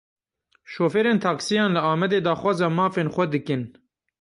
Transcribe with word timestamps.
Şofêrên 0.71 1.17
taksiyan 1.25 1.71
li 1.75 1.81
Amedê 1.91 2.19
daxwaza 2.25 2.67
mafên 2.77 3.07
xwe 3.13 3.25
dikin. 3.33 3.63